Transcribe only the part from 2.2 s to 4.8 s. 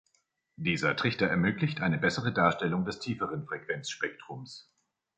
Darstellung des tieferen Frequenzspektrums.